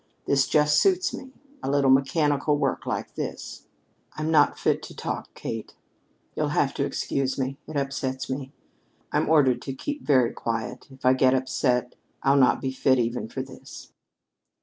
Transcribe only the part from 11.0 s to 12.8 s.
I get upset, I'll not be